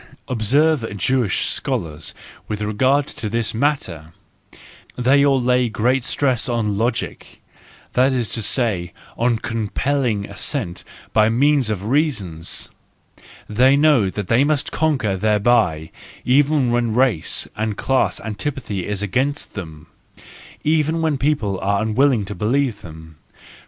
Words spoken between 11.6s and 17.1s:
of reasons; they know that they must conquer thereby, even when